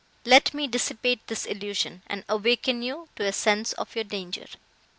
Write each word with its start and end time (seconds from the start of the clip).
Let 0.25 0.51
me 0.55 0.65
dissipate 0.67 1.27
this 1.27 1.45
illusion, 1.45 2.01
and 2.07 2.25
awaken 2.27 2.81
you 2.81 3.09
to 3.17 3.25
a 3.27 3.31
sense 3.31 3.73
of 3.73 3.93
your 3.93 4.03
danger." 4.03 4.47